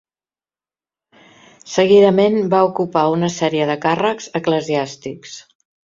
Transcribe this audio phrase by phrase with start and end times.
[1.75, 5.41] Seguidament, va ocupar una sèrie de càrrecs eclesiàstics.